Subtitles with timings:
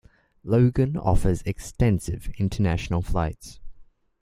[0.43, 3.59] Logan offers extensive international flights.